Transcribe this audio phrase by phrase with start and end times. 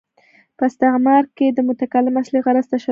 [0.57, 2.79] په استعاره کښي د متکلم اصلي غرض تشبېه يي.